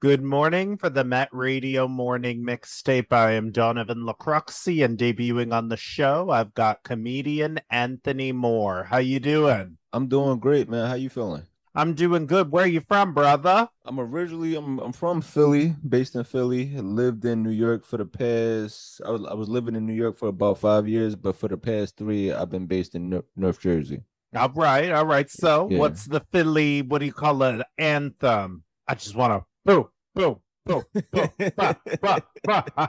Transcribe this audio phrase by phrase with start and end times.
[0.00, 3.12] Good morning for the Met Radio Morning Mixtape.
[3.12, 8.84] I am Donovan Lacroxi, and debuting on the show, I've got comedian Anthony Moore.
[8.84, 9.76] How you doing?
[9.92, 10.88] I'm doing great, man.
[10.88, 11.42] How you feeling?
[11.74, 12.50] I'm doing good.
[12.50, 13.68] Where you from, brother?
[13.84, 16.74] I'm originally I'm I'm from Philly, based in Philly.
[16.76, 20.16] lived in New York for the past I was I was living in New York
[20.16, 24.00] for about 5 years, but for the past 3 I've been based in North Jersey.
[24.34, 25.28] All right, all right.
[25.28, 25.76] So, yeah.
[25.76, 28.64] what's the Philly, what do you call it, anthem?
[28.88, 30.36] I just want to boom, boom,
[30.66, 32.62] boom, boom, bah, bah, bah.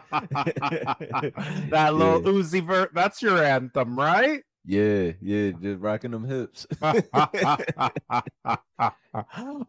[1.70, 2.42] that little yeah.
[2.42, 4.44] Uzi vert, that's your anthem, right?
[4.64, 6.68] Yeah, yeah, just rocking them hips.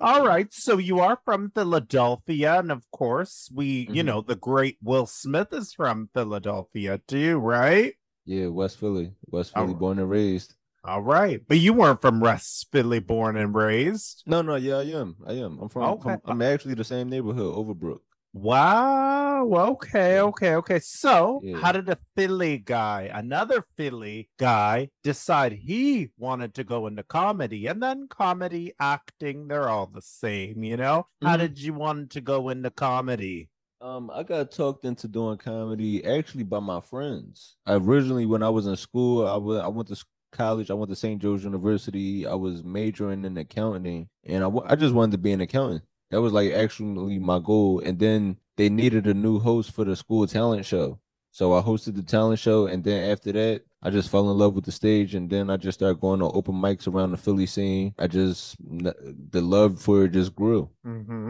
[0.01, 0.53] All right.
[0.53, 2.59] So you are from Philadelphia.
[2.59, 3.95] And of course, we, mm-hmm.
[3.95, 7.95] you know, the great Will Smith is from Philadelphia too, right?
[8.27, 9.13] Yeah, West Philly.
[9.29, 9.75] West Philly, oh.
[9.75, 10.55] born and raised.
[10.85, 14.25] All right, but you weren't from West Philly, born and raised.
[14.27, 15.17] No, no, yeah, I am.
[15.25, 15.59] I am.
[15.61, 15.83] I'm from.
[15.85, 16.11] Okay.
[16.11, 18.01] I'm, I'm actually the same neighborhood, Overbrook.
[18.33, 19.49] Wow.
[19.53, 20.19] Okay.
[20.19, 20.55] Okay.
[20.55, 20.79] Okay.
[20.81, 21.59] So, yeah.
[21.59, 27.67] how did a Philly guy, another Philly guy, decide he wanted to go into comedy?
[27.67, 31.07] And then comedy, acting, they're all the same, you know?
[31.23, 31.27] Mm-hmm.
[31.27, 33.51] How did you want to go into comedy?
[33.83, 37.57] Um, I got talked into doing comedy actually by my friends.
[37.67, 39.97] I originally, when I was in school, I, w- I went to
[40.33, 40.71] college.
[40.71, 41.21] I went to St.
[41.21, 42.27] Joe's University.
[42.27, 45.83] I was majoring in accounting, and I, w- I just wanted to be an accountant.
[46.11, 47.81] That was like actually my goal.
[47.81, 50.99] And then they needed a new host for the school talent show.
[51.31, 54.55] So I hosted the talent show, and then after that, I just fell in love
[54.55, 57.47] with the stage, and then I just started going to open mics around the Philly
[57.47, 57.95] scene.
[57.99, 60.69] I just the love for it just grew.
[60.87, 61.22] Mm-hmm,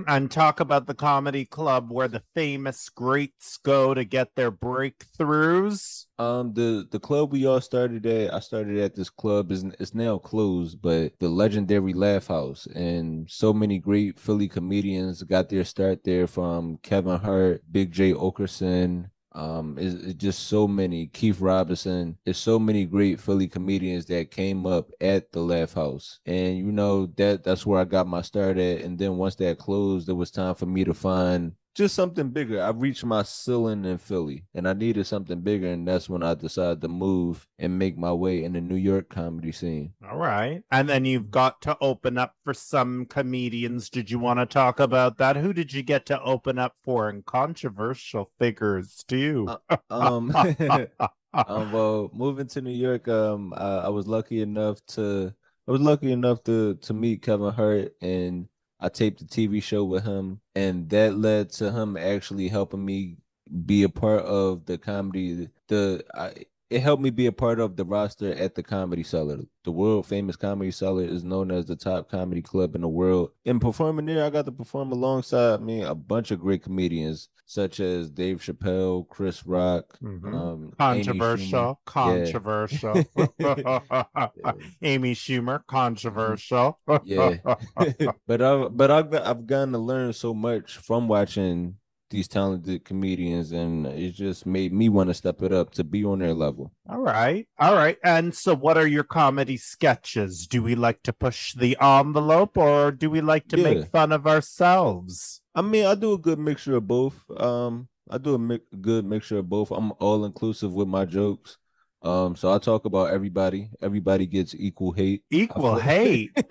[0.00, 0.10] mm-hmm.
[0.10, 6.06] And talk about the comedy club where the famous greats go to get their breakthroughs.
[6.18, 9.94] Um, the the club we all started at, I started at this club is it's
[9.94, 15.64] now closed, but the legendary Laugh House, and so many great Philly comedians got their
[15.64, 22.18] start there, from Kevin Hart, Big Jay Oakerson, um, is just so many Keith Robinson.
[22.24, 26.72] There's so many great Philly comedians that came up at the Laugh House, and you
[26.72, 28.82] know that that's where I got my start at.
[28.82, 32.62] And then once that closed, it was time for me to find just something bigger.
[32.62, 35.68] I reached my ceiling in Philly and I needed something bigger.
[35.68, 39.08] And that's when I decided to move and make my way in the New York
[39.08, 39.92] comedy scene.
[40.08, 40.62] All right.
[40.70, 43.88] And then you've got to open up for some comedians.
[43.88, 45.36] Did you want to talk about that?
[45.36, 49.48] Who did you get to open up for and controversial figures too?
[49.68, 50.34] Uh, um,
[51.34, 55.34] um, well, moving to New York, um, I, I was lucky enough to
[55.66, 58.48] I was lucky enough to to meet Kevin Hart and
[58.82, 63.16] I taped a TV show with him, and that led to him actually helping me
[63.64, 65.48] be a part of the comedy.
[65.68, 66.32] The I,
[66.68, 69.40] it helped me be a part of the roster at the Comedy Cellar.
[69.64, 73.30] The world famous Comedy Cellar is known as the top comedy club in the world.
[73.44, 77.80] And performing there, I got to perform alongside me a bunch of great comedians such
[77.80, 80.34] as Dave Chappelle, Chris Rock, mm-hmm.
[80.34, 83.04] um, controversial, controversial.
[83.38, 84.52] Yeah.
[84.80, 86.78] Amy Schumer, controversial.
[87.04, 87.36] yeah,
[88.26, 91.76] but I've but I've I've gotten to learn so much from watching
[92.08, 96.04] these talented comedians and it just made me want to step it up to be
[96.04, 100.62] on their level all right all right and so what are your comedy sketches do
[100.62, 103.64] we like to push the envelope or do we like to yeah.
[103.64, 108.18] make fun of ourselves i mean i do a good mixture of both um i
[108.18, 111.58] do a mi- good mixture of both i'm all inclusive with my jokes
[112.02, 113.70] um, so I talk about everybody.
[113.80, 115.22] Everybody gets equal hate.
[115.30, 116.32] Equal hate.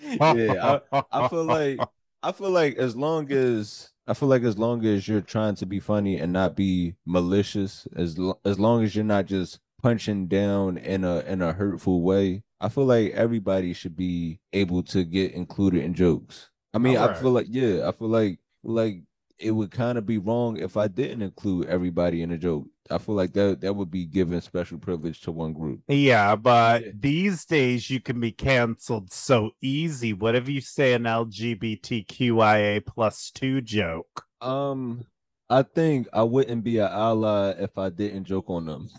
[0.00, 1.80] yeah, I, I feel like
[2.22, 5.66] I feel like as long as I feel like as long as you're trying to
[5.66, 10.28] be funny and not be malicious, as lo- as long as you're not just punching
[10.28, 15.04] down in a in a hurtful way, I feel like everybody should be able to
[15.04, 16.50] get included in jokes.
[16.74, 16.96] I mean.
[16.96, 19.02] I feel like yeah, I feel like like
[19.38, 22.66] it would kind of be wrong if I didn't include everybody in a joke.
[22.90, 25.80] I feel like that that would be giving special privilege to one group.
[25.88, 26.92] Yeah, but yeah.
[26.98, 30.12] these days you can be canceled so easy.
[30.12, 34.24] What if you say an LGBTQIA plus two joke?
[34.40, 35.04] Um,
[35.48, 38.90] I think I wouldn't be an ally if I didn't joke on them.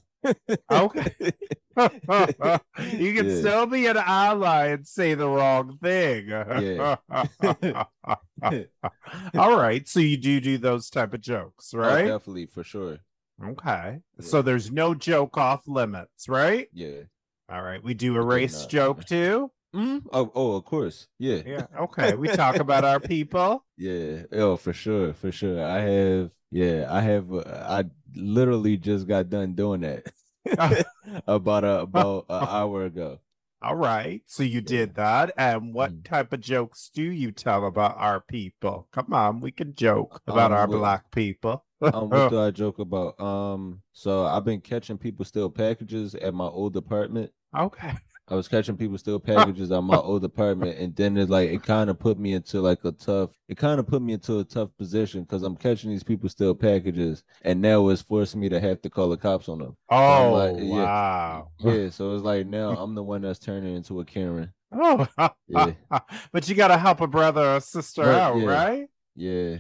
[0.72, 1.16] Okay.
[2.94, 3.39] you can yeah.
[3.39, 6.30] still be an ally and say the wrong thing.
[6.30, 6.95] yeah.
[9.38, 9.88] All right.
[9.88, 12.06] So you do do those type of jokes, oh, right?
[12.06, 12.98] Oh, definitely, for sure.
[13.44, 14.00] Okay.
[14.19, 14.25] Yeah.
[14.25, 16.68] So there's no joke off limits, right?
[16.74, 17.01] Yeah.
[17.50, 17.83] All right.
[17.83, 19.51] We do a race joke too.
[19.75, 20.07] Mm-hmm.
[20.12, 21.07] Oh, oh, of course.
[21.19, 21.42] Yeah.
[21.45, 21.68] Yeah.
[21.81, 22.16] Okay.
[22.16, 23.63] We talk about our people.
[23.77, 24.24] Yeah.
[24.31, 25.12] Oh, for sure.
[25.12, 25.62] For sure.
[25.62, 26.31] I have.
[26.50, 26.88] Yeah.
[26.89, 27.30] I have.
[27.30, 27.83] Uh, I
[28.16, 30.06] literally just got done doing that
[31.27, 33.19] about a about an hour ago.
[33.62, 34.22] All right.
[34.27, 35.33] So you did that.
[35.38, 36.06] And what mm.
[36.06, 38.88] type of jokes do you tell about our people?
[38.94, 41.66] Come on, we can joke about um, our what, black people.
[41.81, 43.19] um, what do I joke about?
[43.19, 47.31] Um, so I've been catching people steal packages at my old apartment.
[47.57, 47.94] Okay.
[48.27, 51.63] I was catching people steal packages on my old apartment, and then it like it
[51.63, 53.31] kind of put me into like a tough.
[53.48, 56.56] It kind of put me into a tough position because I'm catching these people steal
[56.56, 59.77] packages, and now it's forcing me to have to call the cops on them.
[59.89, 61.51] Oh like, yeah, wow!
[61.60, 64.51] Yeah, so it's like now I'm the one that's turning into a Karen.
[64.77, 65.07] Oh,
[65.48, 65.72] yeah.
[66.31, 68.45] but you got to help a brother or sister right, out, yeah.
[68.45, 68.88] right?
[69.16, 69.57] Yeah.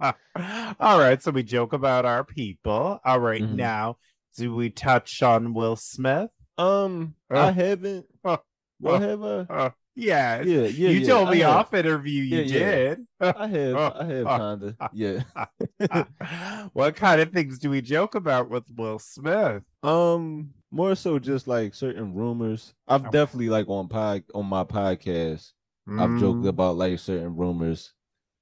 [0.80, 1.22] All right.
[1.22, 3.00] So we joke about our people.
[3.04, 3.56] All right, mm-hmm.
[3.56, 3.98] Now,
[4.36, 6.30] do we touch on Will Smith?
[6.58, 8.06] Um, uh, I haven't.
[8.24, 8.38] Uh,
[8.78, 9.26] what have I?
[9.26, 10.90] Uh, yeah, yeah, yeah.
[10.90, 13.06] You yeah, told me off interview you yeah, did.
[13.20, 14.76] I have, I have kinda.
[14.92, 16.64] Yeah.
[16.74, 19.62] what kind of things do we joke about with Will Smith?
[19.82, 22.74] Um, more so just like certain rumors.
[22.86, 25.52] I've definitely like on pod on my podcast.
[25.88, 26.02] Mm.
[26.02, 26.48] I've joked mm.
[26.48, 27.94] about like certain rumors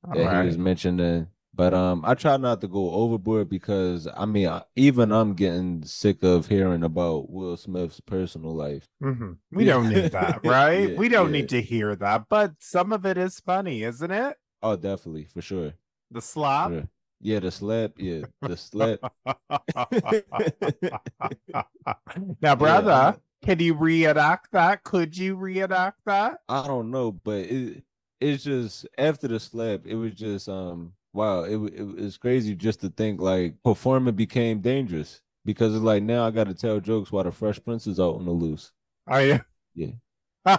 [0.04, 0.40] All that right.
[0.40, 5.12] he was mentioning but um, I try not to go overboard because I mean, even
[5.12, 8.88] I'm getting sick of hearing about Will Smith's personal life.
[9.02, 9.32] Mm-hmm.
[9.52, 10.90] We don't need that, right?
[10.90, 11.40] yeah, we don't yeah.
[11.40, 12.24] need to hear that.
[12.28, 14.36] But some of it is funny, isn't it?
[14.62, 15.72] Oh, definitely, for sure.
[16.10, 16.70] The slap.
[16.70, 16.88] Sure.
[17.20, 17.92] Yeah, the slap.
[17.96, 18.98] Yeah, the slap.
[22.42, 23.14] now, brother, yeah.
[23.42, 24.82] can you reenact that?
[24.82, 26.40] Could you reenact that?
[26.48, 27.84] I don't know, but it
[28.20, 32.80] it's just after the slap, it was just um wow, it, it it's crazy just
[32.80, 37.10] to think like performing became dangerous because it's like now I got to tell jokes
[37.10, 38.72] while the Fresh Prince is out on the loose.
[39.06, 39.40] Are you?
[39.74, 39.92] Yeah.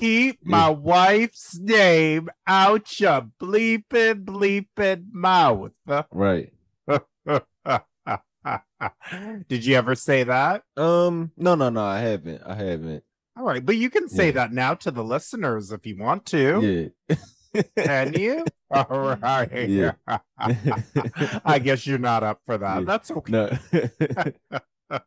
[0.00, 0.42] Keep yeah.
[0.42, 5.72] my wife's name out your bleeping bleeping mouth.
[6.10, 6.52] Right.
[9.48, 10.62] Did you ever say that?
[10.76, 12.42] Um, no, no, no, I haven't.
[12.44, 13.02] I haven't.
[13.36, 14.32] All right, but you can say yeah.
[14.32, 16.92] that now to the listeners if you want to.
[17.08, 17.16] Yeah.
[17.76, 18.44] Can you?
[18.70, 19.68] All right.
[19.68, 19.92] Yeah.
[21.44, 22.80] I guess you're not up for that.
[22.80, 22.84] Yeah.
[22.84, 23.32] That's okay.
[23.32, 25.00] No.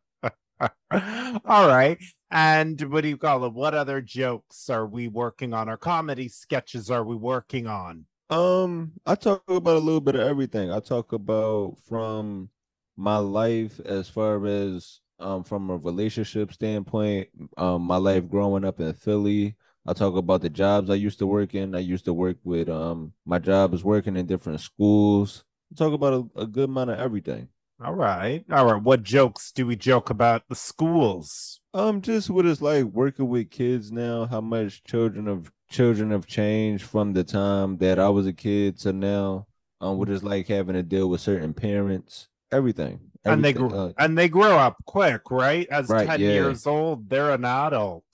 [1.44, 1.98] All right.
[2.30, 3.52] And what do you call it?
[3.52, 5.68] What other jokes are we working on?
[5.68, 8.06] Or comedy sketches are we working on?
[8.30, 10.70] Um, I talk about a little bit of everything.
[10.70, 12.48] I talk about from
[12.96, 18.80] my life as far as um from a relationship standpoint, um my life growing up
[18.80, 21.74] in Philly, I talk about the jobs I used to work in.
[21.74, 25.44] I used to work with um my job is working in different schools.
[25.72, 27.48] I talk about a, a good amount of everything.
[27.82, 28.44] All right.
[28.52, 28.82] All right.
[28.82, 31.60] What jokes do we joke about the schools?
[31.72, 36.26] Um, just what it's like working with kids now, how much children of children have
[36.26, 39.46] changed from the time that I was a kid to now.
[39.80, 43.00] Um, what it's like having to deal with certain parents, everything.
[43.24, 43.32] everything.
[43.32, 45.66] And they grow uh, and they grow up quick, right?
[45.70, 46.26] As right, 10 yeah.
[46.26, 48.04] years old, they're an adult.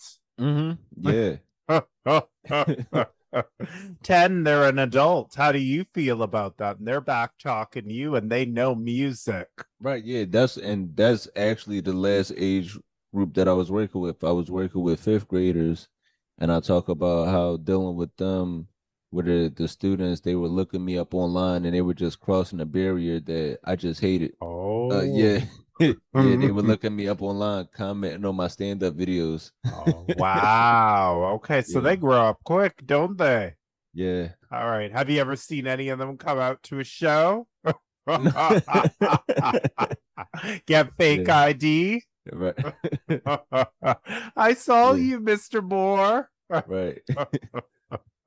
[0.40, 0.72] Mm-hmm.
[1.10, 1.36] Yeah.
[4.02, 5.34] 10 they're an adult.
[5.34, 6.78] How do you feel about that?
[6.78, 9.48] And they're back talking you and they know music.
[9.80, 12.78] Right yeah that's and that's actually the last age
[13.14, 14.22] group that i was working with.
[14.22, 15.88] I was working with fifth graders
[16.38, 18.68] and i talk about how dealing with them
[19.10, 22.60] with the, the students they were looking me up online and they were just crossing
[22.60, 24.32] a barrier that i just hated.
[24.40, 25.40] Oh uh, yeah
[25.80, 26.66] yeah, they would mm-hmm.
[26.66, 29.50] look at me up online, commenting on my stand-up videos.
[29.66, 31.32] oh, wow.
[31.34, 31.84] Okay, so yeah.
[31.84, 33.54] they grow up quick, don't they?
[33.92, 34.28] Yeah.
[34.50, 34.90] All right.
[34.92, 37.46] Have you ever seen any of them come out to a show?
[40.66, 41.38] Get fake yeah.
[41.38, 42.02] ID.
[42.32, 42.54] Right.
[44.36, 45.62] I saw you, Mr.
[45.62, 46.30] Moore.
[46.48, 47.02] Right.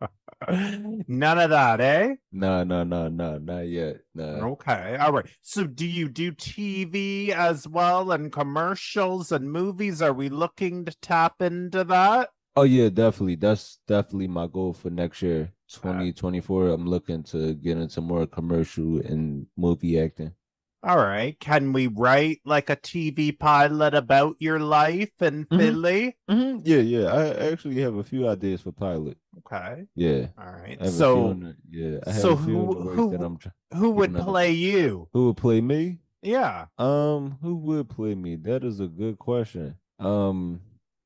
[1.08, 2.15] None of that, eh?
[2.32, 3.98] No, no, no, no, not yet.
[4.15, 4.24] No.
[4.53, 4.98] Okay.
[5.00, 5.25] All right.
[5.41, 10.01] So do you do TV as well and commercials and movies?
[10.01, 12.29] Are we looking to tap into that?
[12.56, 13.36] Oh yeah, definitely.
[13.36, 15.51] That's definitely my goal for next year.
[15.72, 16.70] 2024.
[16.70, 20.34] I'm looking to get into more commercial and movie acting.
[20.81, 21.38] All right.
[21.39, 25.57] Can we write like a TV pilot about your life in mm-hmm.
[25.57, 26.17] Philly?
[26.29, 26.59] Mm-hmm.
[26.63, 27.13] Yeah, yeah.
[27.13, 29.17] I actually have a few ideas for pilot.
[29.39, 29.86] Okay.
[29.95, 30.27] Yeah.
[30.38, 30.77] All right.
[30.86, 32.12] So the, yeah.
[32.13, 33.39] so who who,
[33.74, 35.09] who would play you?
[35.12, 36.00] Who would play me?
[36.21, 36.65] Yeah.
[36.77, 37.38] Um.
[37.41, 38.38] Who would play me?
[38.38, 39.75] That is a good question.
[40.00, 40.62] Um.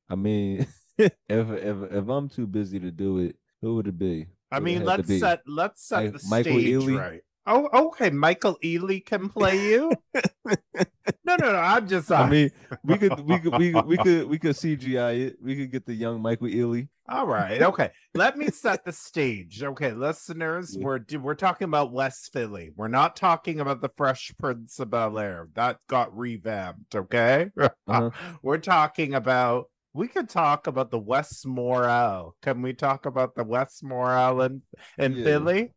[0.08, 0.66] I mean,
[0.98, 4.26] if if if I'm too busy to do it, who would it be?
[4.52, 6.98] I mean, let's set let's set the Michael stage Ealy?
[6.98, 7.22] right.
[7.46, 8.10] Oh, okay.
[8.10, 9.92] Michael Ealy can play you.
[10.14, 11.56] no, no, no.
[11.56, 12.10] I'm just.
[12.10, 12.50] I mean,
[12.82, 15.36] we could, we could, we could, we could, we could CGI it.
[15.42, 16.88] We could get the young Michael Ealy.
[17.06, 17.60] All right.
[17.60, 17.90] Okay.
[18.14, 19.62] Let me set the stage.
[19.62, 20.84] Okay, listeners, yeah.
[20.84, 22.70] we're we're talking about West Philly.
[22.74, 25.48] We're not talking about the Fresh Prince of Bel Air.
[25.54, 26.94] That got revamped.
[26.94, 27.50] Okay.
[27.58, 28.10] Uh-huh.
[28.42, 32.32] we're talking about we could talk about the Westmore.
[32.42, 34.62] Can we talk about the West Morale in,
[34.98, 35.24] in Yeah.
[35.24, 35.72] Philly?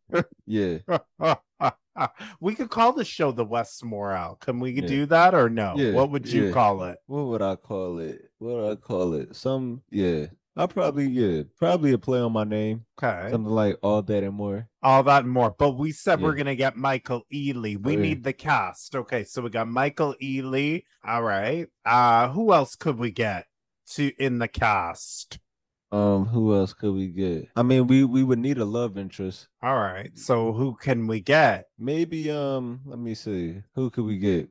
[0.45, 0.77] Yeah.
[2.39, 4.38] we could call the show the Westmore.
[4.41, 4.88] Can we Yeah.
[4.88, 5.75] do that or no?
[5.77, 6.97] Yeah, What would you call it?
[7.05, 8.21] What would I call it?
[8.39, 9.36] What would I call it?
[9.36, 10.27] Some yeah.
[10.59, 12.83] I probably yeah, probably a play on my name.
[12.97, 13.29] Okay.
[13.29, 14.67] Something like all that and more.
[14.81, 15.51] All that and more.
[15.55, 17.79] But we said we're gonna get Michael Ealy.
[17.79, 18.95] We Oh, need the cast.
[18.95, 20.83] Okay, so we got Michael Ealy.
[21.05, 21.67] All right.
[21.86, 23.45] Uh who else could we get
[23.96, 25.39] to in the cast?
[25.89, 27.48] Um, who else could we get?
[27.56, 29.48] I mean, we we would need a love interest.
[29.63, 30.12] All right.
[30.17, 31.67] So who can we get?
[31.79, 33.62] Maybe um, let me see.
[33.75, 34.50] Who could we get?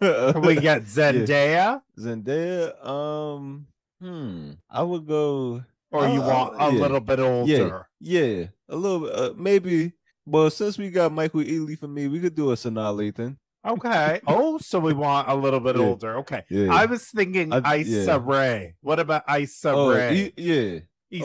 [0.00, 1.82] Can we get Zendaya?
[1.96, 2.84] Zendaya.
[2.84, 3.66] Um,
[4.00, 4.52] hmm.
[4.68, 5.62] I would go.
[5.92, 6.80] Or you Uh, want a yeah.
[6.82, 7.86] little bit older?
[8.00, 9.06] Yeah, a little.
[9.06, 9.92] Uh, maybe.
[10.26, 13.36] Well, since we got Michael Ealy for me, we could do a Sanaa Lathan.
[13.66, 14.20] Okay.
[14.26, 15.82] Oh, so we want a little bit Yeah.
[15.82, 16.16] older.
[16.18, 16.42] Okay.
[16.50, 16.72] Yeah.
[16.74, 18.18] I was thinking I- Issa yeah.
[18.22, 18.74] Rae.
[18.80, 20.16] What about Issa oh, Rae?
[20.16, 20.78] e- yeah,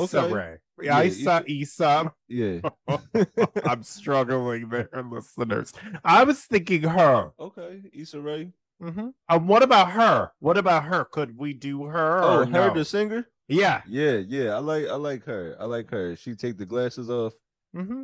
[0.04, 0.34] Issa okay.
[0.34, 0.58] Rae.
[0.80, 2.14] Yeah, Issa, Issa.
[2.28, 2.60] yeah.
[3.66, 5.74] I'm struggling there, listeners.
[6.06, 7.32] I was thinking her.
[7.40, 8.52] okay, Issa Rae.
[8.80, 10.32] hmm Um, what about her?
[10.40, 11.06] What about her?
[11.06, 12.20] Could we do her?
[12.24, 12.74] Oh, her no?
[12.74, 13.28] the singer.
[13.48, 13.82] Yeah.
[13.88, 14.54] Yeah, yeah.
[14.56, 15.56] I like I like her.
[15.60, 16.16] I like her.
[16.16, 17.34] She take the glasses off.
[17.76, 18.04] Mm-hmm.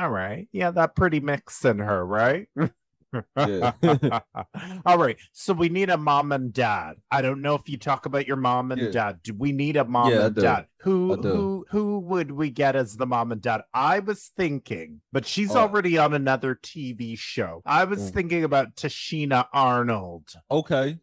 [0.00, 0.48] All right.
[0.50, 2.48] Yeah, that pretty mix in her, right?
[3.36, 3.72] Yeah.
[4.86, 5.16] All right.
[5.32, 6.94] So we need a mom and dad.
[7.10, 8.90] I don't know if you talk about your mom and Yeah.
[8.90, 9.20] dad.
[9.22, 10.66] Do we need a mom Yeah, and dad?
[10.82, 13.62] Who who who would we get as the mom and dad?
[13.72, 15.60] I was thinking, but she's Oh.
[15.60, 17.62] already on another TV show.
[17.64, 18.14] I was Mm.
[18.14, 20.28] thinking about Tichina Arnold.
[20.50, 20.98] Okay.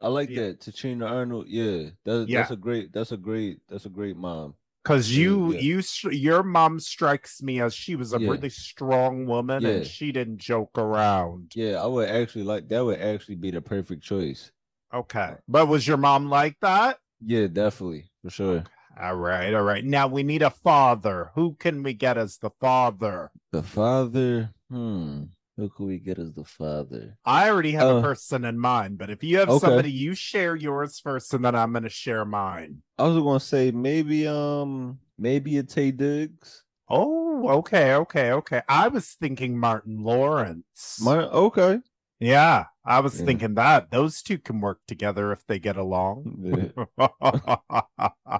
[0.00, 0.60] I like that.
[0.60, 1.48] Tichina Arnold.
[1.48, 1.90] Yeah.
[2.04, 2.40] That, Yeah.
[2.40, 4.54] That's a great that's a great that's a great mom.
[4.88, 5.60] Cause you, yeah.
[5.60, 8.30] you, your mom strikes me as she was a Yeah.
[8.30, 9.68] really strong woman, Yeah.
[9.68, 11.52] and she didn't joke around.
[11.54, 14.50] Yeah, I would actually like that would actually be the perfect choice.
[14.94, 16.96] Okay, but was your mom like that?
[17.20, 18.10] Yeah, definitely.
[18.22, 18.64] For sure.
[18.98, 19.84] All right, all right.
[19.84, 21.32] Now we need a father.
[21.34, 23.30] Who can we get as the father?
[23.52, 25.24] The father, hmm.
[25.58, 27.18] Who could we get as the father?
[27.24, 29.66] I already have a Uh, person in mind, but if you have okay.
[29.66, 32.82] somebody, you share yours first, and then I'm going to share mine.
[32.96, 36.62] I was gonna say maybe um maybe a Taye Diggs.
[36.88, 38.62] Oh, okay, okay, okay.
[38.68, 41.00] I was thinking Martin Lawrence.
[41.02, 41.80] My okay.
[42.20, 43.26] yeah, I was Yeah.
[43.26, 46.38] thinking that those two can work together if they get along.
[46.42, 46.68] Yeah.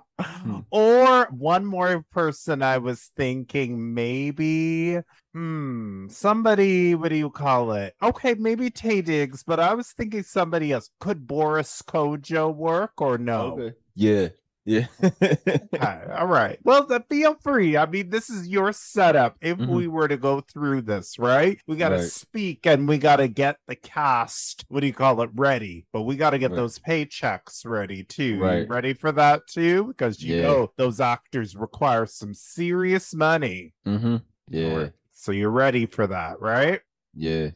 [0.71, 5.01] or one more person I was thinking maybe
[5.35, 7.95] hmm somebody what do you call it?
[8.03, 10.89] Okay, maybe Taye Diggs, but I was thinking somebody else.
[10.99, 13.59] Could Boris Kodjoe work or no?
[13.59, 13.77] Okay.
[13.95, 14.29] Yeah.
[14.69, 14.87] Yeah.
[16.19, 16.59] All right.
[16.63, 17.77] Well, feel free.
[17.79, 19.37] I mean, this is your setup.
[19.41, 19.69] If Mhm.
[19.69, 21.59] we were to go through this, right?
[21.67, 22.05] We got to Right.
[22.05, 25.87] speak and we got to get the cast, what do you call it, ready.
[25.93, 26.57] But we got to get Right.
[26.57, 28.41] those paychecks ready too.
[28.43, 28.69] Right.
[28.69, 29.87] ready for that too?
[29.89, 30.43] Because you Yeah.
[30.43, 33.73] know those actors require some serious money.
[33.87, 34.17] mm-hmm.
[34.51, 34.89] Yeah.
[35.13, 36.81] So you're ready for that, right?
[37.15, 37.51] Yeah.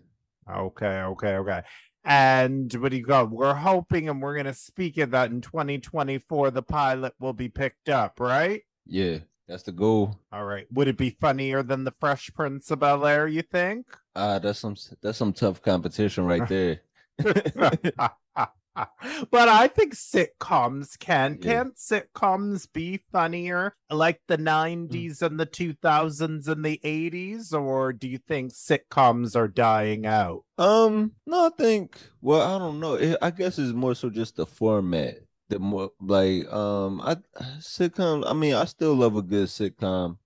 [0.50, 1.62] Okay, okay, okay.
[2.04, 3.26] And what do you call?
[3.26, 6.50] We're hoping and we're gonna speak of that in 2024.
[6.50, 8.62] The pilot will be picked up, right?
[8.86, 9.18] Yeah.
[9.48, 10.18] That's the goal.
[10.32, 10.66] All right.
[10.72, 13.26] Would it be funnier than the Fresh Prince of Bel Air?
[13.26, 13.86] You think?
[14.16, 16.80] Ah, that's some that's some tough competition right there.
[19.30, 21.38] but I think sitcoms can.
[21.40, 21.52] Yeah.
[21.52, 27.52] Can't sitcoms be funnier like the 90s and the 2000s and the 80s?
[27.52, 30.44] Or do you think sitcoms are dying out?
[30.58, 31.98] Um, no, I think.
[32.20, 32.94] Well, I don't know.
[32.94, 35.16] It, I guess it's more so just the format.
[35.48, 37.16] The more like um, I
[37.58, 38.24] sitcom.
[38.26, 40.16] I mean, I still love a good sitcom,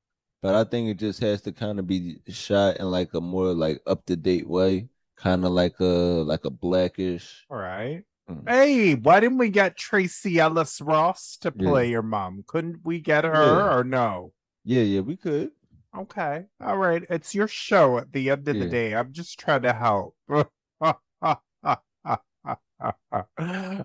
[0.40, 3.52] but I think it just has to kind of be shot in like a more
[3.52, 7.44] like up to date way, kind of like a like a blackish.
[7.50, 8.04] All right.
[8.28, 8.48] Mm.
[8.48, 11.68] Hey, why didn't we get Tracee Ellis Ross to Yeah.
[11.70, 12.44] play your mom?
[12.46, 13.74] Couldn't we get her Yeah.
[13.76, 14.32] or no?
[14.64, 15.52] Yeah, yeah, we could.
[15.96, 16.46] Okay.
[16.60, 17.04] All right.
[17.08, 18.94] It's your show at the end of the day.
[18.94, 20.14] I'm just trying to help.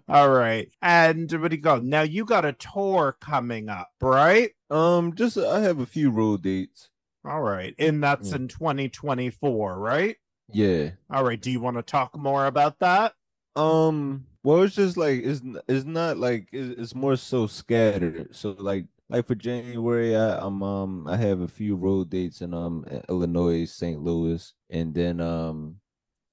[0.10, 0.68] All right.
[0.82, 1.80] And what do you go?
[1.80, 4.52] Now you got a tour coming up, right?
[4.70, 6.90] Um, just I have a few road dates.
[7.24, 7.74] All right.
[7.80, 8.38] And that's Yeah.
[8.38, 10.18] in 2024, right?
[10.52, 10.92] Yeah.
[11.10, 11.40] All right.
[11.40, 13.14] Do you want to talk more about that?
[13.56, 18.36] Um, well, it's just like it's it's not like it's, it's more so scattered.
[18.36, 22.54] So like like for January, I I'm um I have a few road dates in
[22.54, 24.02] um Illinois, St.
[24.02, 25.76] Louis, and then um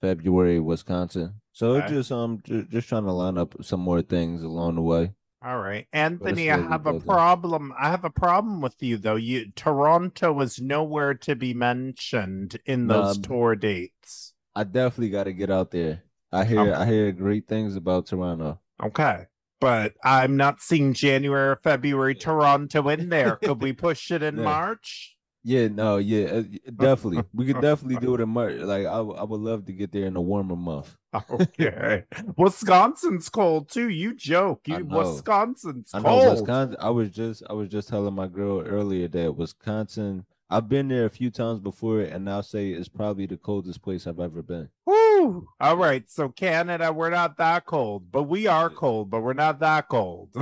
[0.00, 1.34] February, Wisconsin.
[1.52, 1.94] So it Okay.
[1.94, 5.12] just um ju- just trying to line up some more things along the way.
[5.44, 5.86] All right.
[5.92, 7.72] Anthony, I have a problem.
[7.78, 9.16] I have a problem with you though.
[9.16, 14.34] You Toronto is nowhere to be mentioned in those b- tour dates.
[14.54, 16.02] I definitely got to get out there.
[16.32, 16.72] I hear Okay.
[16.72, 18.60] I hear great things about Toronto.
[18.82, 19.26] Okay.
[19.60, 23.36] but I'm not seeing January or February Toronto in there.
[23.36, 24.42] Could we push it in Yeah.
[24.44, 25.16] March?
[25.44, 26.42] Yeah, no, yeah, uh,
[26.76, 27.22] definitely.
[27.32, 28.56] We could definitely do it in March.
[28.60, 30.94] Like I, I would love to get there in a warmer month.
[31.30, 32.04] Okay.
[32.36, 33.88] Wisconsin's cold too.
[33.88, 34.60] You joke.
[34.66, 34.98] You know.
[34.98, 36.30] Wisconsin's I know cold.
[36.32, 36.76] Wisconsin.
[36.80, 40.26] I was just I was just telling my girl earlier that Wisconsin.
[40.50, 44.06] I've been there a few times before, and I'll say it's probably the coldest place
[44.06, 44.70] I've ever been.
[44.86, 45.46] Woo!
[45.60, 46.08] All right.
[46.08, 50.34] So Canada, we're not that cold, but we are cold, but we're not that cold.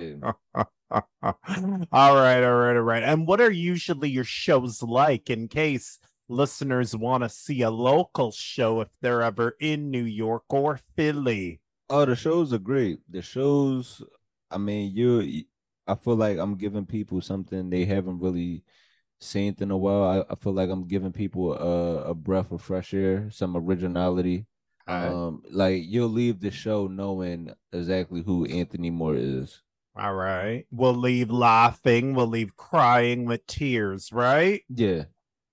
[0.00, 0.32] Yeah.
[0.54, 0.64] all
[1.92, 3.02] right, all right, all right.
[3.02, 8.32] And what are usually your shows like in case listeners want to see a local
[8.32, 11.60] show if they're ever in New York or Philly?
[11.90, 13.00] Oh, the shows are great.
[13.10, 14.02] The shows,
[14.50, 15.44] I mean, you.
[15.86, 18.62] I feel like I'm giving people something they haven't really
[19.22, 20.24] seen in a while.
[20.28, 24.46] I, I feel like I'm giving people a, a breath of fresh air, some originality.
[24.88, 29.62] Um, like you'll leave the show knowing exactly who Anthony Moore is.
[29.96, 30.66] all right.
[30.70, 34.62] We'll leave laughing, we'll leave crying with tears, right?
[34.68, 35.04] Yeah.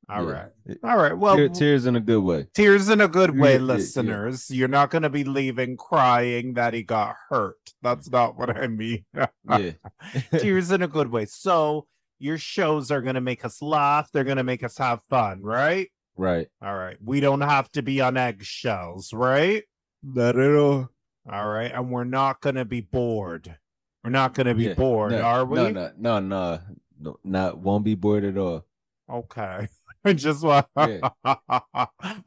[0.10, 0.32] All yeah.
[0.66, 0.78] right.
[0.84, 1.16] All right.
[1.16, 2.48] Well, Tear- tears in a good way.
[2.56, 3.74] Tears in a good way, Yeah, yeah, yeah.
[3.74, 4.50] listeners.
[4.50, 7.60] You're not going to be leaving crying that he got hurt.
[7.84, 9.06] That's not what I mean.
[9.48, 9.72] Yeah.
[10.40, 11.26] Tears in a good way.
[11.28, 11.86] So,
[12.20, 14.12] your shows are going to make us laugh.
[14.12, 15.90] They're going to make us have fun, right?
[16.16, 16.48] right.
[16.62, 16.98] All right.
[17.04, 19.64] We don't have to be on eggshells, right?
[20.04, 20.90] Not at all.
[21.32, 21.72] All right.
[21.74, 23.56] And we're not going to be bored.
[24.04, 25.58] We're not going to be Yeah, bored, no, are we?
[25.58, 26.60] No, no, no, no,
[27.00, 28.66] no, not won't be bored at all.
[29.12, 29.68] Okay.
[30.06, 30.68] I just want.
[30.78, 31.10] Yeah.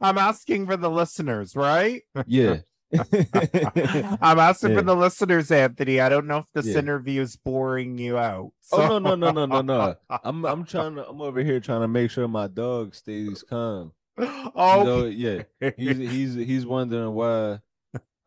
[0.01, 2.03] I'm asking for the listeners, right?
[2.27, 2.57] Yeah.
[4.21, 4.75] I'm asking Yeah.
[4.77, 5.99] for the listeners, Anthony.
[5.99, 6.79] I don't know if this Yeah.
[6.79, 8.51] interview is boring you out.
[8.71, 9.95] Oh no, no, no, no, no, no.
[10.23, 13.93] I'm I'm trying to I'm over here trying to make sure my dog stays calm.
[14.17, 15.43] Oh, So yeah,
[15.77, 17.59] he's he's he's wondering why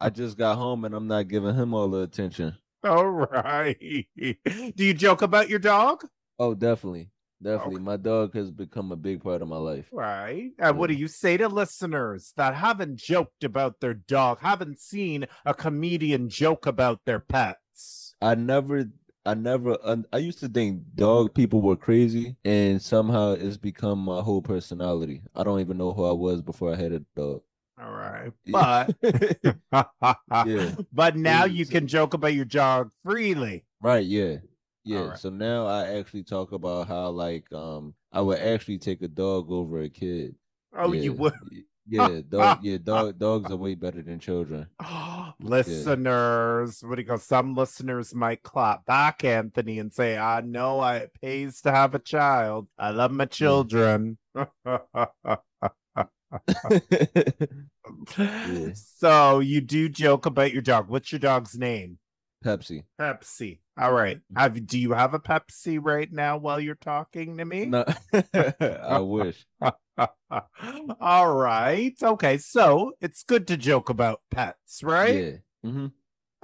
[0.01, 2.57] I just got home and I'm not giving him all the attention.
[2.85, 3.79] all right.
[4.17, 6.05] Do you joke about your dog?
[6.39, 7.11] Oh, definitely.
[7.43, 7.77] Definitely.
[7.77, 7.85] Okay.
[7.85, 9.87] My dog has become a big part of my life.
[9.93, 10.53] Right.
[10.59, 15.27] And what do you say to listeners that haven't joked about their dog, haven't seen
[15.45, 18.15] a comedian joke about their pets?
[18.23, 18.87] I never
[19.27, 19.77] I never
[20.13, 25.23] I used to think dog people were crazy and somehow it's become my whole personality.
[25.35, 27.43] I don't even know who I was before I had a dog.
[27.79, 28.33] All right.
[28.47, 28.97] But
[30.47, 30.75] Yeah.
[30.93, 33.65] but now Yeah, you can joke about your dog freely.
[33.83, 34.37] Right, yeah.
[34.87, 35.01] Yeah.
[35.01, 35.19] Alright.
[35.19, 39.51] So now I actually talk about how like um I would actually take a dog
[39.51, 40.37] over a kid.
[40.77, 41.19] Oh, you Yeah.
[41.19, 41.35] would.
[41.89, 44.67] Yeah, dog yeah, dog dogs are way better than children.
[45.41, 47.17] listeners, what do you go?
[47.17, 51.95] Some listeners might clap back, Anthony, and say, I know I, it pays to have
[51.95, 52.67] a child.
[52.77, 54.19] I love my children.
[58.19, 58.71] Yeah.
[58.75, 60.89] So you do joke about your dog.
[60.89, 61.99] What's your dog's name?
[62.47, 62.85] Pepsi.
[62.99, 63.59] Pepsi.
[63.79, 64.21] All right.
[64.37, 67.67] Have do you have a Pepsi right now while you're talking to me?
[67.67, 67.85] No
[68.59, 69.45] I wish.
[71.01, 71.95] All right.
[72.03, 72.39] Okay.
[72.39, 75.15] So it's good to joke about pets, right?
[75.65, 75.71] Yeah.
[75.71, 75.87] hmm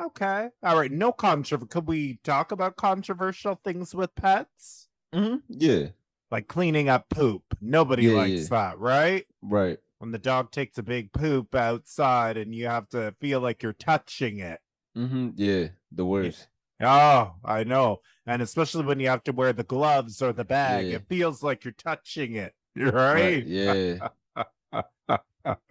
[0.01, 0.49] Okay.
[0.63, 0.91] All right.
[0.91, 1.69] No controversy.
[1.69, 4.89] Could we talk about controversial things with pets?
[5.13, 5.89] hmm Yeah.
[6.31, 7.43] Like cleaning up poop.
[7.61, 9.27] Nobody Yeah, likes that, right?
[9.43, 9.79] Right.
[9.99, 13.75] When the dog takes a big poop outside and you have to feel like you're
[13.75, 14.61] touching it.
[14.95, 15.69] Hmm Yeah.
[15.91, 16.49] The worst.
[16.81, 18.01] Oh, I know.
[18.27, 20.97] And especially when you have to wear the gloves or the bag, Yeah.
[20.97, 22.55] it feels like you're touching it.
[22.77, 23.45] Right?
[23.45, 23.47] Right.
[23.47, 24.09] Yeah.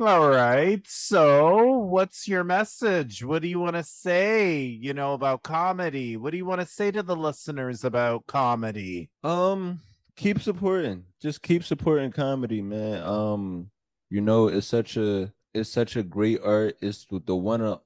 [0.00, 0.80] All right.
[0.86, 3.24] So, what's your message?
[3.24, 6.16] What do you want to say, you know, about comedy?
[6.16, 9.10] What do you want to say to the listeners about comedy?
[9.24, 9.80] Um,
[10.16, 11.04] keep supporting.
[11.20, 13.02] Just keep supporting comedy, man.
[13.02, 13.70] Um,
[14.10, 16.76] you know, it's such a it's such a great art.
[16.80, 17.80] It's the one of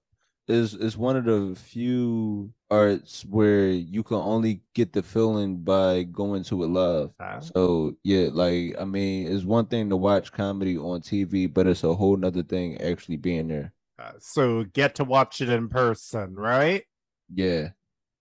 [0.49, 6.03] is is one of the few arts where you can only get the feeling by
[6.05, 7.11] going to it live.
[7.21, 11.67] Uh, So yeah, like I mean, it's one thing to watch comedy on TV, but
[11.67, 13.73] it's a whole nother thing actually being there.
[13.99, 16.85] uh, so, get to watch it in person, right?
[17.33, 17.71] Yeah.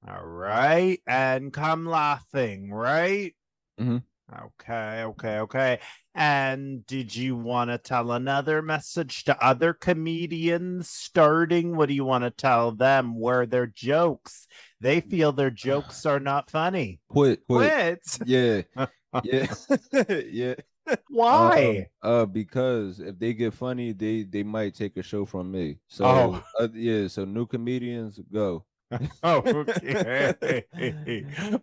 [0.07, 0.99] All right.
[1.07, 3.33] And come laughing, right?
[3.79, 4.03] Mhm.
[4.31, 5.79] Okay, okay, okay.
[6.15, 11.75] And did you want to tell another message to other comedians starting?
[11.75, 13.19] What do you want to tell them?
[13.19, 14.47] Where their jokes?
[14.79, 16.99] They feel their jokes are not funny.
[17.09, 17.99] Quit, quit.
[18.17, 18.27] Quit.
[18.27, 18.85] Yeah.
[19.25, 19.53] Yeah.
[20.31, 20.55] yeah.
[21.09, 21.87] Why?
[22.01, 25.79] Uh, uh, because if they get funny, they they might take a show from me.
[25.89, 26.43] So Oh.
[26.57, 28.63] uh, yeah, so new comedians go.
[29.23, 30.65] Oh, okay.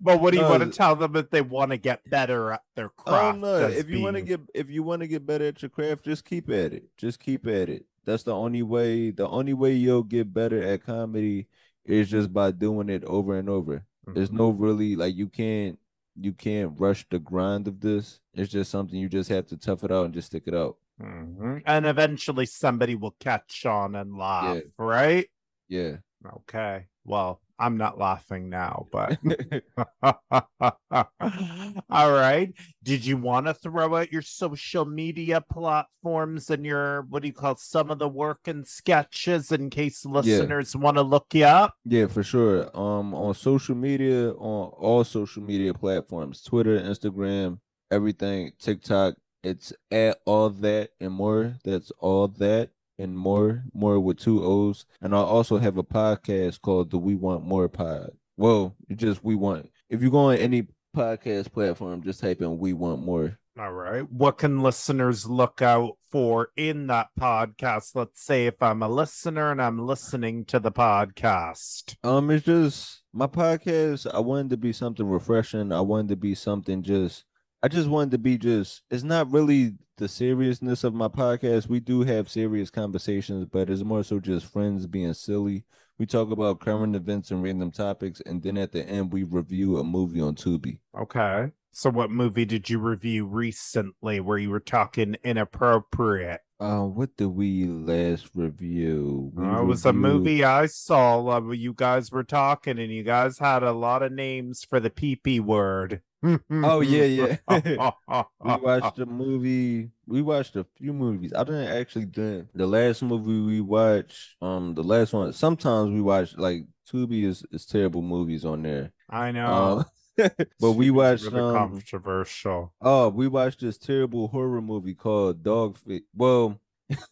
[0.01, 2.53] but what do you No, want to tell them if they want to get better
[2.53, 3.39] at their Oh craft?
[3.39, 3.69] no!
[3.69, 6.25] If you want to get if you want to get better at your craft, just
[6.25, 6.85] keep at it.
[6.97, 7.87] Just keep at it.
[8.05, 9.11] That's the only way.
[9.11, 11.49] The only way you'll get better at comedy
[11.85, 13.85] is just by doing it over and over.
[14.07, 14.15] Mm-hmm.
[14.15, 15.79] There's no really like you can't
[16.17, 18.21] you can't rush the grind of this.
[18.35, 20.77] It's just something you just have to tough it out and just stick it out.
[21.01, 21.59] Mm-hmm.
[21.67, 24.63] And eventually somebody will catch on and laugh, yeah.
[24.79, 25.27] right?
[25.69, 25.97] Yeah.
[26.37, 26.87] Okay.
[27.05, 29.19] Well, I'm not laughing now, but
[31.91, 32.53] all right.
[32.85, 37.35] Did you want to throw out your social media platforms and your what do you
[37.35, 40.81] call some of the work and sketches in case listeners yeah.
[40.81, 41.75] want to look you up?
[41.85, 42.71] Yeah, for sure.
[42.79, 47.59] Um, on social media, on all social media platforms, Twitter, Instagram,
[47.91, 49.15] everything, TikTok.
[49.43, 51.55] It's at all that and more.
[51.65, 54.87] That's all that and more, more with two O's.
[55.01, 58.11] And I also have a podcast called the We Want Moore Pod.
[58.37, 62.73] Well, just we want if you go on any podcast platform, just type in We
[62.73, 63.39] Want Moore.
[63.59, 64.09] All right.
[64.09, 67.97] What can listeners look out for in that podcast?
[67.97, 71.97] Let's say if I'm a listener and I'm listening to the podcast.
[72.05, 74.07] Um, it's just my podcast.
[74.15, 75.73] I wanted to be something refreshing.
[75.73, 77.25] I wanted to be something just
[77.61, 81.69] I just wanted to be just it's not really the seriousness of my podcast.
[81.69, 85.65] We do have serious conversations, but it's more so just friends being silly.
[85.99, 89.79] We talk about current events and random topics, and then at the end we review
[89.79, 90.79] a movie on Tubi.
[90.97, 91.51] Okay.
[91.73, 96.41] So what movie did you review recently where you were talking inappropriate?
[96.61, 99.33] Uh, what did we last review?
[99.35, 103.03] We uh, it was a movie I saw uh, you guys were talking and you
[103.03, 107.37] guys had a lot of names for the pee pee word oh yeah, yeah.
[108.41, 109.91] we watched a movie.
[110.07, 111.33] We watched a few movies.
[111.35, 114.37] I didn't actually did the last movie we watched.
[114.43, 115.33] Um, the last one.
[115.33, 118.93] Sometimes we watch like Tubi is is terrible movies on there.
[119.09, 119.85] I know.
[120.19, 122.75] Um, but we watched really um, controversial.
[122.81, 126.03] Oh, we watched this terrible horror movie called Dogface.
[126.15, 126.61] Well,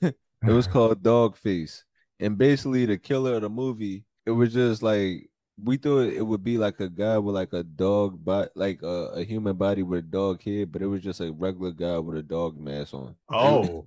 [0.02, 1.82] it was called Dogface,
[2.18, 4.04] and basically the killer of the movie.
[4.24, 5.30] It was just like
[5.62, 9.10] we thought it would be like a guy with like a dog but like a,
[9.14, 12.18] a, human body with a dog head, but it was just a regular guy with
[12.18, 13.14] a dog mask on.
[13.30, 13.86] Oh.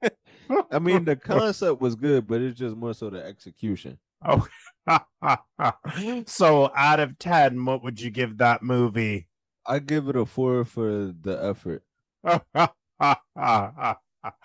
[0.70, 3.98] I mean the concept was good, but it's just more so the execution.
[4.24, 4.46] Oh.
[6.26, 9.28] so out of 10, what would you give that movie?
[9.66, 11.84] I give it a 4 for the effort.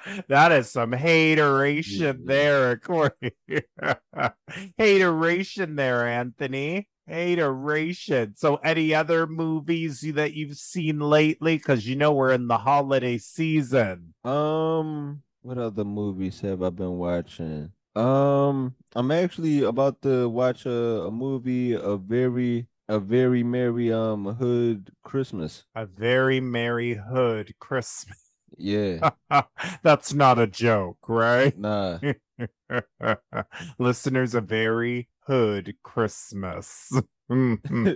[0.28, 3.12] that is some hateration there, Corey.
[4.78, 6.88] hateration there, Anthony.
[7.08, 8.36] Hateration.
[8.38, 11.58] So, any other movies that you've seen lately?
[11.58, 14.14] Because you know we're in the holiday season.
[14.24, 17.72] Um, what other movies have I been watching?
[17.96, 24.26] Um, I'm actually about to watch a, a movie, a very a very merry um
[24.26, 25.66] hood Christmas.
[25.76, 28.18] A very merry hood Christmas.
[28.58, 29.12] Yeah.
[29.84, 31.58] That's not a joke, right?
[31.58, 32.00] Nah.
[33.80, 36.92] Listeners, a very hood Christmas.
[37.30, 37.96] All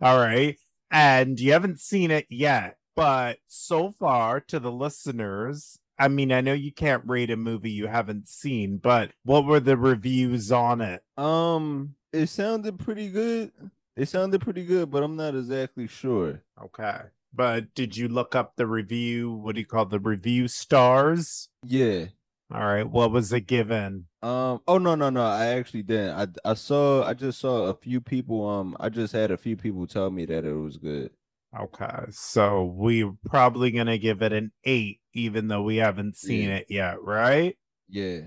[0.00, 0.56] right.
[0.90, 6.40] And you haven't seen it yet, but so far to the listeners, I mean, I
[6.40, 10.80] know you can't rate a movie you haven't seen, but what were the reviews on
[10.80, 11.02] it?
[11.16, 13.52] Um, it sounded pretty good.
[13.96, 16.42] It sounded pretty good, but I'm not exactly sure.
[16.62, 17.00] Okay.
[17.34, 19.32] But did you look up the review?
[19.32, 21.48] What do you call the review stars?
[21.64, 22.06] Yeah.
[22.52, 22.88] All right.
[22.88, 24.06] What was it given?
[24.22, 24.60] Um.
[24.68, 25.24] Oh no no no.
[25.24, 26.38] I actually didn't.
[26.44, 27.04] I I saw.
[27.04, 28.48] I just saw a few people.
[28.48, 28.76] Um.
[28.78, 31.10] I just had a few people tell me that it was good.
[31.58, 32.06] Okay.
[32.10, 36.56] So we're probably gonna give it an eight, even though we haven't seen yeah.
[36.56, 37.56] it yet, right?
[37.88, 38.20] Yeah.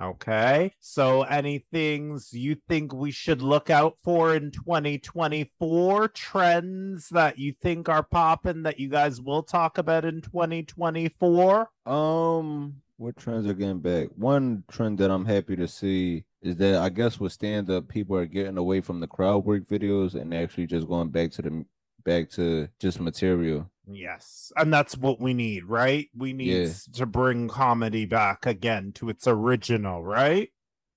[0.00, 0.72] Okay.
[0.80, 6.08] So, any things you think we should look out for in 2024?
[6.08, 11.70] Trends that you think are popping that you guys will talk about in 2024?
[11.86, 14.08] Um, what trends are getting back?
[14.16, 18.16] One trend that I'm happy to see is that I guess with stand up, people
[18.16, 21.64] are getting away from the crowd work videos and actually just going back to the
[22.04, 23.70] back to just material.
[23.86, 24.52] Yes.
[24.56, 26.08] And that's what we need, right?
[26.16, 26.72] We need yeah.
[26.94, 30.50] to bring comedy back again to its original, right?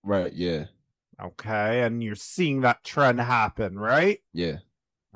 [0.04, 0.66] Right, yeah.
[1.22, 1.82] Okay.
[1.82, 4.20] And you're seeing that trend happen, right?
[4.34, 4.58] Yeah.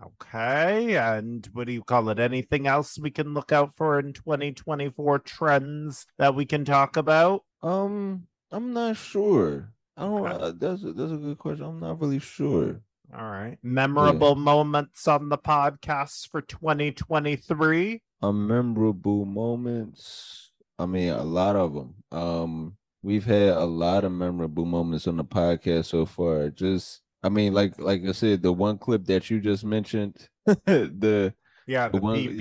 [0.04, 0.97] Okay.
[0.97, 2.19] And what do you call it?
[2.19, 7.43] Anything else we can look out for in 2024 trends that we can talk about?
[7.62, 9.71] Um, I'm not sure.
[9.95, 10.25] I don't.
[10.25, 10.43] Okay.
[10.43, 11.65] Uh, that's a, that's a good question.
[11.65, 12.82] I'm not really sure.
[13.17, 13.58] All right.
[13.62, 14.43] Memorable yeah.
[14.43, 18.02] moments on the podcast for 2023.
[18.21, 20.52] A memorable moments.
[20.80, 21.95] I mean, a lot of them.
[22.12, 26.50] Um, we've had a lot of memorable moments on the podcast so far.
[26.50, 31.34] Just, I mean, like like I said, the one clip that you just mentioned, the
[31.67, 32.39] yeah, the, the one,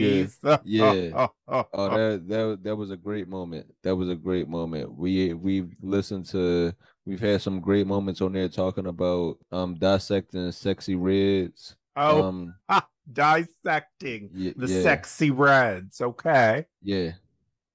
[0.65, 1.27] yeah, yeah.
[1.49, 3.67] oh, that that that was a great moment.
[3.83, 4.93] That was a great moment.
[4.95, 6.73] We we've listened to
[7.07, 11.77] We've had some great moments on there talking about um dissecting sexy reds.
[11.97, 12.55] Oh, Um,
[13.13, 16.01] dissecting y- the yeah, sexy reds.
[16.01, 16.67] Okay.
[16.83, 17.13] yeah.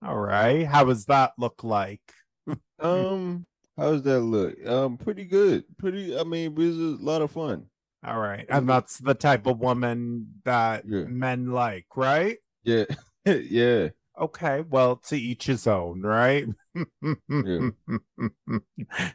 [0.06, 0.66] All right.
[0.66, 2.02] How does that look like?
[2.80, 3.46] Um,
[3.78, 4.54] how does that look?
[4.68, 5.64] Um, pretty good.
[5.78, 6.18] Pretty.
[6.20, 7.68] I mean, it was a lot of fun.
[8.06, 8.46] All right.
[8.50, 11.06] And that's the type of woman that Yeah.
[11.06, 12.38] men like, right?
[12.64, 12.84] Yeah,
[13.26, 13.90] yeah.
[14.20, 14.62] Okay.
[14.62, 16.48] Well, to each his own, right?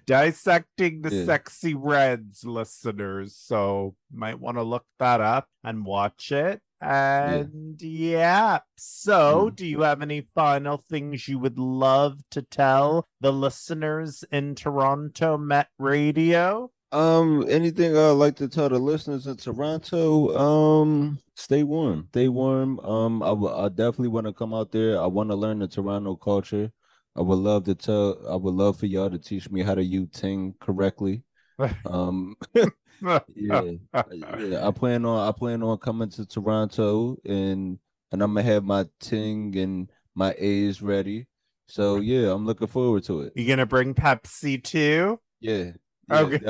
[0.06, 1.24] Dissecting the Yeah.
[1.24, 3.36] sexy reds, listeners.
[3.36, 6.60] So might want to look that up and watch it.
[6.82, 8.60] And yeah.
[8.76, 9.56] So, Mm.
[9.56, 15.36] do you have any final things you would love to tell the listeners in Toronto
[15.36, 16.70] Met Radio?
[16.92, 20.36] Um, anything I'd like to tell the listeners in Toronto?
[20.36, 22.80] Um, stay warm, stay warm.
[22.80, 25.00] Um, I, w- I definitely want to come out there.
[25.00, 26.72] I want to learn the Toronto culture.
[27.16, 28.18] I would love to tell.
[28.28, 31.22] I would love for y'all to teach me how to use ting correctly.
[31.84, 33.62] Um, yeah,
[34.10, 34.66] yeah.
[34.66, 35.28] I plan on.
[35.28, 37.78] I plan on coming to Toronto and
[38.12, 41.26] and I'm gonna have my ting and my A's ready.
[41.66, 43.32] So yeah, I'm looking forward to it.
[43.36, 45.20] You gonna bring Pepsi too?
[45.40, 45.72] Yeah.
[46.10, 46.40] Okay.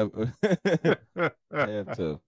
[1.14, 2.20] yeah, I have to.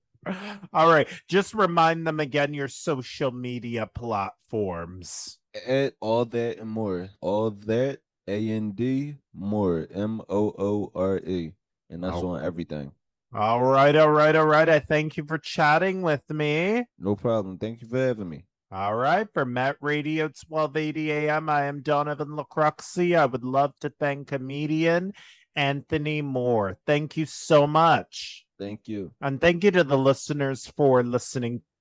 [0.72, 1.08] All right.
[1.28, 5.38] Just remind them again your social media platforms.
[5.66, 7.08] Add all that and more.
[7.20, 11.52] All that A N D more M O O R E,
[11.90, 12.28] and that's Oh.
[12.30, 12.92] on everything.
[13.34, 14.68] All right, all right, all right.
[14.68, 16.84] I thank you for chatting with me.
[16.98, 17.56] No problem.
[17.58, 18.44] Thank you for having me.
[18.70, 23.16] All right, for Met Radio 1280 AM, I am Donovan Lacroxi.
[23.18, 25.12] I would love to thank comedian
[25.56, 26.78] Anthony Moore.
[26.86, 28.46] Thank you so much.
[28.58, 29.12] Thank you.
[29.20, 31.62] And thank you to the listeners for listening